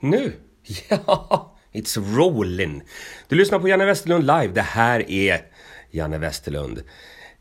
Nu? 0.00 0.32
Ja, 0.88 1.56
it's 1.72 2.16
rolling. 2.16 2.82
Du 3.28 3.36
lyssnar 3.36 3.58
på 3.58 3.68
Janne 3.68 3.84
Westerlund 3.84 4.26
live. 4.26 4.48
Det 4.54 4.60
här 4.60 5.10
är 5.10 5.40
Janne 5.90 6.18
Westerlund. 6.18 6.82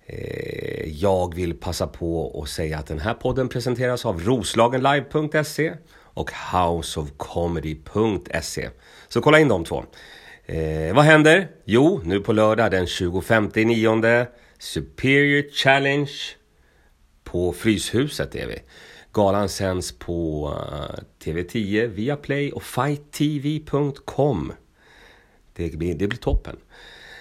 Eh, 0.05 0.89
jag 0.89 1.35
vill 1.35 1.53
passa 1.53 1.87
på 1.87 2.41
att 2.43 2.49
säga 2.49 2.77
att 2.77 2.87
den 2.87 2.99
här 2.99 3.13
podden 3.13 3.49
presenteras 3.49 4.05
av 4.05 4.21
roslagenlive.se 4.21 5.73
och 5.91 6.31
houseofcomedy.se. 6.31 8.69
Så 9.07 9.21
kolla 9.21 9.39
in 9.39 9.47
de 9.47 9.63
två. 9.63 9.85
Eh, 10.45 10.95
vad 10.95 11.05
händer? 11.05 11.47
Jo, 11.65 12.01
nu 12.03 12.19
på 12.19 12.33
lördag 12.33 12.71
den 12.71 12.87
25 12.87 13.51
nionde 13.55 14.27
Superior 14.59 15.51
Challenge 15.51 16.11
på 17.23 17.53
Fryshuset 17.53 18.35
är 18.35 18.47
vi. 18.47 18.59
Galan 19.13 19.49
sänds 19.49 19.91
på 19.91 20.51
eh, 20.71 21.03
TV10, 21.25 21.87
Viaplay 21.87 22.51
och 22.51 22.63
fighttv.com. 22.63 24.53
Det 25.53 25.77
blir, 25.77 25.95
det 25.95 26.07
blir 26.07 26.19
toppen. 26.19 26.55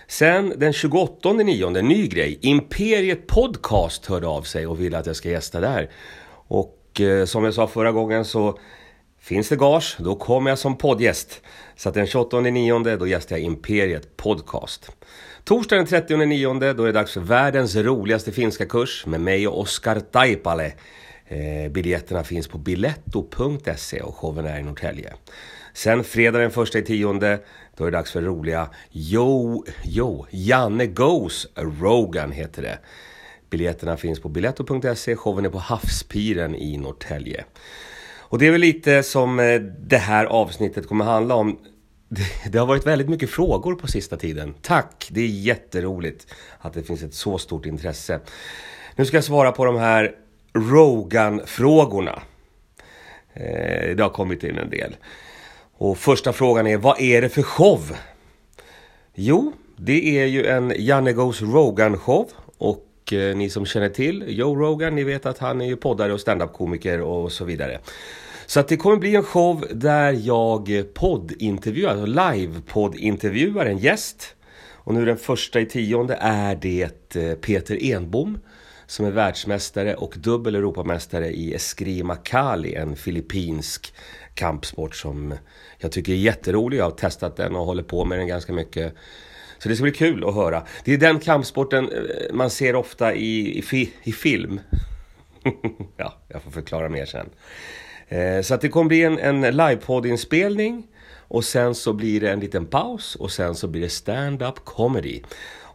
Sen 0.07 0.53
den 0.57 0.73
28 0.73 1.33
nionde, 1.33 1.83
ny 1.83 2.07
grej. 2.07 2.39
Imperiet 2.43 3.27
Podcast 3.27 4.07
hörde 4.07 4.27
av 4.27 4.43
sig 4.43 4.67
och 4.67 4.81
ville 4.81 4.99
att 4.99 5.07
jag 5.07 5.17
ska 5.17 5.31
gästa 5.31 5.61
där. 5.61 5.91
Och 6.31 7.01
eh, 7.01 7.25
som 7.25 7.45
jag 7.45 7.55
sa 7.55 7.67
förra 7.67 7.93
gången 7.93 8.25
så 8.25 8.59
finns 9.21 9.49
det 9.49 9.57
gage, 9.57 9.97
då 9.99 10.15
kommer 10.15 10.51
jag 10.51 10.59
som 10.59 10.77
poddgäst. 10.77 11.43
Så 11.77 11.89
att 11.89 11.95
den 11.95 12.07
28 12.07 12.41
nionde, 12.41 12.97
då 12.97 13.07
gästar 13.07 13.37
jag 13.37 13.45
Imperiet 13.45 14.17
Podcast. 14.17 14.91
Torsdag 15.45 15.77
den 15.77 15.87
30 15.87 16.17
nionde, 16.17 16.73
då 16.73 16.83
är 16.83 16.87
det 16.87 16.93
dags 16.93 17.13
för 17.13 17.21
världens 17.21 17.77
roligaste 17.77 18.33
finska 18.33 18.67
kurs 18.67 19.07
med 19.07 19.21
mig 19.21 19.49
och 19.49 19.61
Oskar 19.61 20.01
Taipale. 20.01 20.73
Eh, 21.29 21.71
biljetterna 21.71 22.25
finns 22.25 22.49
på 22.49 22.59
biletto.se 22.59 24.01
och 24.01 24.17
showen 24.17 24.47
är 24.47 24.59
i 24.59 24.63
Norrtälje. 24.63 25.13
Sen 25.73 26.05
fredag 26.05 26.39
den 26.39 26.51
första 26.51 26.79
i 26.79 26.83
tionde, 26.83 27.41
då 27.77 27.85
är 27.85 27.91
det 27.91 27.97
dags 27.97 28.13
för 28.13 28.23
roliga 28.23 28.71
Jo, 28.91 29.65
Jo, 29.85 30.27
Janne 30.31 30.87
Goes 30.87 31.47
Rogan 31.55 32.33
heter 32.33 32.63
det. 32.63 32.79
Biljetterna 33.51 33.97
finns 33.97 34.21
på 34.21 34.29
biletto.se, 34.29 35.17
showen 35.17 35.45
är 35.45 35.51
på 35.51 35.59
Havspiren 35.59 36.55
i 36.55 36.77
Norrtälje. 36.77 37.45
Och 38.19 38.39
det 38.39 38.47
är 38.47 38.51
väl 38.51 38.61
lite 38.61 39.03
som 39.03 39.41
eh, 39.41 39.61
det 39.61 39.97
här 39.97 40.25
avsnittet 40.25 40.89
kommer 40.89 41.05
handla 41.05 41.35
om. 41.35 41.59
Det 42.51 42.59
har 42.59 42.67
varit 42.67 42.87
väldigt 42.87 43.09
mycket 43.09 43.31
frågor 43.31 43.75
på 43.75 43.87
sista 43.87 44.17
tiden. 44.17 44.55
Tack! 44.63 45.09
Det 45.11 45.21
är 45.21 45.27
jätteroligt 45.27 46.35
att 46.59 46.75
det 46.75 46.83
finns 46.83 47.03
ett 47.03 47.15
så 47.15 47.39
stort 47.39 47.67
intresse. 47.67 48.21
Nu 48.97 49.05
ska 49.05 49.17
jag 49.17 49.25
svara 49.25 49.53
på 49.53 49.65
de 49.65 49.77
här 49.77 50.15
Rogan-frågorna. 50.55 52.23
Eh, 53.35 53.97
det 53.97 54.03
har 54.03 54.11
kommit 54.11 54.45
in 54.45 54.59
en 54.59 54.71
del. 54.71 54.97
Och 55.79 55.99
första 55.99 56.33
frågan 56.33 56.67
är, 56.67 56.77
vad 56.77 57.01
är 57.01 57.23
det 57.23 57.29
för 57.29 57.43
show? 57.43 57.97
Jo, 59.15 59.53
det 59.77 60.19
är 60.21 60.27
ju 60.27 60.47
en 60.47 60.73
Janne 60.77 61.13
Goes 61.13 61.43
Rogan-show. 61.43 62.29
Och 62.59 63.13
eh, 63.13 63.37
ni 63.37 63.51
som 63.51 63.67
känner 63.67 63.89
till 63.89 64.25
Joe 64.29 64.57
Rogan, 64.57 64.95
ni 64.95 65.05
vet 65.05 65.27
att 65.27 65.39
han 65.39 65.61
är 65.61 65.67
ju 65.67 65.77
poddare 65.77 66.13
och 66.13 66.21
standup-komiker 66.21 67.01
och 67.01 67.33
så 67.33 67.45
vidare. 67.45 67.81
Så 68.47 68.61
att 68.61 68.69
det 68.69 68.77
kommer 68.77 68.97
bli 68.97 69.17
en 69.17 69.23
show 69.23 69.65
där 69.71 70.13
jag 70.13 70.85
poddintervjuar, 70.95 71.91
alltså 71.91 72.07
live-poddintervjuar 72.07 73.67
en 73.67 73.79
gäst. 73.79 74.35
Och 74.89 74.95
nu 74.95 75.05
den 75.05 75.17
första 75.17 75.61
i 75.61 75.67
tionde 75.67 76.19
är 76.21 76.55
det 76.55 77.17
eh, 77.17 77.35
Peter 77.35 77.93
Enbom 77.93 78.39
som 78.89 79.07
är 79.07 79.11
världsmästare 79.11 79.95
och 79.95 80.15
dubbel 80.17 80.55
Europamästare 80.55 81.31
i 81.31 81.55
eskrima 81.55 82.17
kali, 82.17 82.75
en 82.75 82.97
filippinsk 82.97 83.95
kampsport 84.35 84.95
som 84.95 85.35
jag 85.79 85.93
tycker 85.93 86.13
är 86.13 86.17
jätterolig. 86.17 86.79
Jag 86.79 86.85
har 86.85 86.91
testat 86.91 87.37
den 87.37 87.57
och 87.57 87.67
håller 87.67 87.83
på 87.83 88.05
med 88.05 88.19
den 88.19 88.29
ganska 88.29 88.53
mycket. 88.53 88.95
Så 89.59 89.69
det 89.69 89.75
ska 89.75 89.83
bli 89.83 89.93
kul 89.93 90.25
att 90.25 90.35
höra. 90.35 90.63
Det 90.85 90.95
är 90.95 90.99
den 90.99 91.21
kampsporten 91.21 91.85
eh, 91.93 92.35
man 92.35 92.51
ser 92.51 92.75
ofta 92.75 93.15
i, 93.15 93.59
i, 93.73 93.93
i 94.03 94.13
film. 94.13 94.61
ja, 95.97 96.19
jag 96.29 96.43
får 96.43 96.51
förklara 96.51 96.89
mer 96.89 97.07
sen. 97.07 97.31
Eh, 98.09 98.43
så 98.43 98.55
att 98.55 98.61
det 98.61 98.69
kommer 98.69 98.89
bli 98.89 99.03
en, 99.03 99.19
en 99.19 99.41
livepoddinspelning 99.41 100.87
och 101.29 101.45
sen 101.45 101.75
så 101.75 101.93
blir 101.93 102.21
det 102.21 102.31
en 102.31 102.41
liten 102.41 102.67
paus 102.67 103.15
och 103.15 103.31
sen 103.31 103.55
så 103.55 103.69
blir 103.69 103.83
det 103.83 103.89
stand-up 103.89 104.65
comedy. 104.65 105.23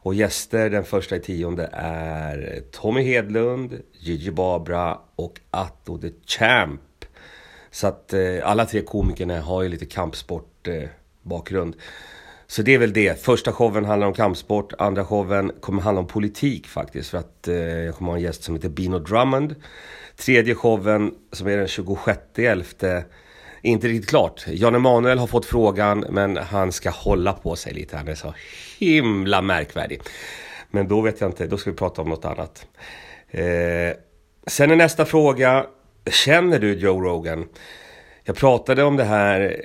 Och 0.03 0.13
gäster 0.13 0.69
den 0.69 0.83
första 0.83 1.15
i 1.15 1.19
tionde 1.19 1.69
är 1.73 2.63
Tommy 2.71 3.01
Hedlund, 3.01 3.81
Gigi 3.99 4.31
Babra 4.31 4.97
och 5.15 5.39
Atto 5.51 5.97
the 5.97 6.09
Champ. 6.25 6.81
Så 7.71 7.87
att 7.87 8.13
eh, 8.13 8.21
alla 8.43 8.65
tre 8.65 8.81
komikerna 8.81 9.41
har 9.41 9.61
ju 9.63 9.69
lite 9.69 9.85
kampsport 9.85 10.67
eh, 10.67 10.89
bakgrund. 11.21 11.75
Så 12.47 12.61
det 12.61 12.73
är 12.73 12.77
väl 12.77 12.93
det. 12.93 13.23
Första 13.23 13.51
showen 13.51 13.85
handlar 13.85 14.07
om 14.07 14.13
kampsport. 14.13 14.73
Andra 14.77 15.05
showen 15.05 15.51
kommer 15.61 15.81
handla 15.81 16.01
om 16.01 16.07
politik 16.07 16.67
faktiskt. 16.67 17.09
För 17.09 17.17
att 17.17 17.47
eh, 17.47 17.55
jag 17.55 17.95
kommer 17.95 18.11
ha 18.11 18.17
en 18.17 18.23
gäst 18.23 18.43
som 18.43 18.55
heter 18.55 18.69
Bino 18.69 18.99
Drummond. 18.99 19.55
Tredje 20.15 20.55
showen 20.55 21.13
som 21.31 21.47
är 21.47 21.57
den 21.57 21.67
26 21.67 22.19
11 22.35 22.65
inte 23.63 23.87
riktigt 23.87 24.09
klart. 24.09 24.45
Jan 24.47 24.75
Emanuel 24.75 25.17
har 25.17 25.27
fått 25.27 25.45
frågan 25.45 26.05
men 26.09 26.37
han 26.37 26.71
ska 26.71 26.89
hålla 26.89 27.33
på 27.33 27.55
sig 27.55 27.73
lite. 27.73 27.97
Han 27.97 28.07
är 28.07 28.15
så 28.15 28.33
himla 28.79 29.41
märkvärdig. 29.41 30.01
Men 30.71 30.87
då 30.87 31.01
vet 31.01 31.21
jag 31.21 31.29
inte, 31.29 31.47
då 31.47 31.57
ska 31.57 31.71
vi 31.71 31.77
prata 31.77 32.01
om 32.01 32.09
något 32.09 32.25
annat. 32.25 32.67
Eh, 33.29 33.97
sen 34.47 34.71
är 34.71 34.75
nästa 34.75 35.05
fråga. 35.05 35.65
Känner 36.05 36.59
du 36.59 36.73
Joe 36.73 37.01
Rogan? 37.01 37.47
Jag 38.23 38.35
pratade 38.35 38.83
om 38.83 38.97
det 38.97 39.03
här 39.03 39.61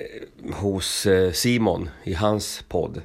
hos 0.53 1.05
eh, 1.05 1.31
Simon 1.31 1.89
i 2.03 2.13
hans 2.13 2.63
podd. 2.69 3.01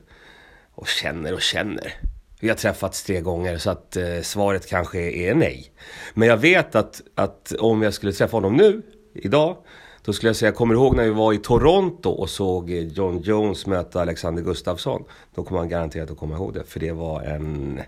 Och 0.75 0.88
känner 0.88 1.34
och 1.34 1.43
känner. 1.43 1.94
Vi 2.41 2.49
har 2.49 2.56
träffats 2.56 3.03
tre 3.03 3.21
gånger 3.21 3.59
så 3.59 3.71
att 3.71 3.97
eh, 3.97 4.21
svaret 4.22 4.66
kanske 4.66 4.99
är 4.99 5.34
nej. 5.34 5.72
Men 6.15 6.28
jag 6.28 6.37
vet 6.37 6.75
att, 6.75 7.03
att 7.15 7.53
om 7.53 7.83
jag 7.83 7.94
skulle 7.94 8.12
träffa 8.12 8.37
honom 8.37 8.56
nu, 8.56 8.83
idag, 9.15 9.56
då 10.04 10.12
skulle 10.12 10.28
jag 10.28 10.37
säga, 10.37 10.48
jag 10.48 10.56
kommer 10.56 10.75
ihåg 10.75 10.97
när 10.97 11.04
vi 11.04 11.10
var 11.10 11.32
i 11.32 11.38
Toronto 11.38 12.10
och 12.10 12.31
såg 12.31 12.70
eh, 12.70 12.78
John 12.78 13.20
Jones 13.20 13.66
möta 13.66 14.00
Alexander 14.00 14.42
Gustafsson. 14.42 15.04
Då 15.34 15.42
kommer 15.42 15.59
han 15.59 15.69
garanterat 15.69 16.10
att 16.10 16.19
komma 16.19 16.34
ihåg 16.34 16.54
det, 16.54 16.65
för 16.65 16.81
det 16.81 16.92
var 16.92 17.22
en 17.22 17.81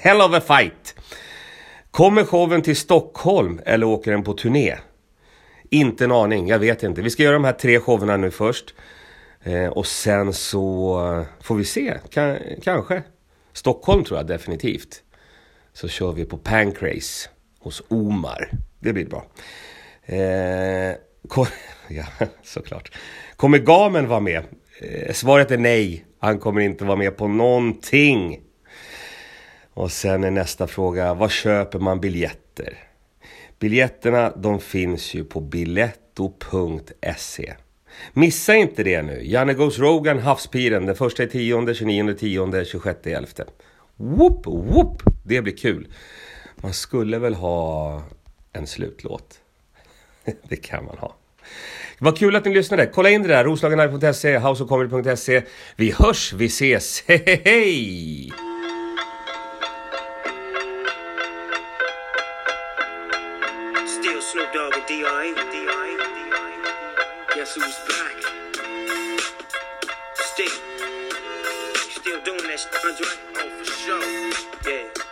hell 0.00 0.20
of 0.20 0.34
a 0.34 0.40
fight. 0.40 0.94
Kommer 1.90 2.24
showen 2.24 2.62
till 2.62 2.76
Stockholm 2.76 3.60
eller 3.64 3.86
åker 3.86 4.10
den 4.10 4.22
på 4.22 4.32
turné? 4.32 4.76
Inte 5.70 6.04
en 6.04 6.12
aning, 6.12 6.48
jag 6.48 6.58
vet 6.58 6.82
inte. 6.82 7.02
Vi 7.02 7.10
ska 7.10 7.22
göra 7.22 7.34
de 7.34 7.44
här 7.44 7.52
tre 7.52 7.80
showerna 7.80 8.16
nu 8.16 8.30
först. 8.30 8.74
Eh, 9.42 9.66
och 9.66 9.86
sen 9.86 10.32
så 10.32 10.98
eh, 11.12 11.44
får 11.44 11.54
vi 11.54 11.64
se, 11.64 11.94
K 12.14 12.36
kanske. 12.62 13.02
Stockholm 13.52 14.04
tror 14.04 14.18
jag 14.18 14.26
definitivt. 14.26 15.02
Så 15.72 15.88
kör 15.88 16.12
vi 16.12 16.24
på 16.24 16.36
Pancrase 16.36 17.28
hos 17.60 17.82
Omar. 17.88 18.50
Det 18.80 18.92
blir 18.92 19.06
bra. 19.06 19.26
Eh, 20.02 20.96
ja, 21.88 22.04
såklart. 22.42 22.92
Kommer 23.36 23.58
Gamen 23.58 24.08
vara 24.08 24.20
med? 24.20 24.44
Eh, 24.80 25.12
svaret 25.12 25.50
är 25.50 25.58
nej. 25.58 26.04
Han 26.18 26.38
kommer 26.38 26.60
inte 26.60 26.84
vara 26.84 26.96
med 26.96 27.16
på 27.16 27.28
någonting. 27.28 28.40
Och 29.74 29.92
sen 29.92 30.24
är 30.24 30.30
nästa 30.30 30.66
fråga, 30.66 31.14
var 31.14 31.28
köper 31.28 31.78
man 31.78 32.00
biljetter? 32.00 32.78
Biljetterna 33.58 34.32
de 34.36 34.60
finns 34.60 35.14
ju 35.14 35.24
på 35.24 35.40
biletto.se. 35.40 37.54
Missa 38.12 38.54
inte 38.54 38.82
det 38.82 39.02
nu. 39.02 39.20
Janne 39.24 39.54
Goes 39.54 39.78
Rogan, 39.78 40.18
Havspiren, 40.18 40.86
den 40.86 40.96
första 40.96 41.22
i 41.22 41.26
tionde, 41.26 41.74
29 41.74 42.14
tionde, 42.14 42.64
26 42.64 43.06
elfte. 43.06 43.44
Whoop, 43.96 44.46
whoop! 44.46 45.02
Det 45.24 45.42
blir 45.42 45.56
kul. 45.56 45.88
Man 46.56 46.72
skulle 46.72 47.18
väl 47.18 47.34
ha 47.34 48.02
en 48.52 48.66
slutlåt. 48.66 49.40
det 50.48 50.56
kan 50.56 50.84
man 50.84 50.98
ha. 50.98 51.16
Vad 51.98 52.18
kul 52.18 52.36
att 52.36 52.44
ni 52.44 52.54
lyssnade. 52.54 52.86
Kolla 52.86 53.10
in 53.10 53.22
det 53.22 53.28
där. 53.28 53.44
Roslagenlive.se, 53.44 54.38
houseofcomedy.se. 54.38 55.42
Vi 55.76 55.90
hörs, 55.90 56.32
vi 56.32 56.46
ses. 56.46 57.04
Hej, 57.06 57.42
hej! 57.44 58.32
Still 63.86 64.20
Still. 70.30 72.20
Doing 72.24 72.38
that 72.48 72.60
shit, 72.60 72.84
right? 72.84 73.18
Oh, 73.36 73.50
for 73.58 73.64
sure. 73.64 74.72
Yeah. 74.72 75.03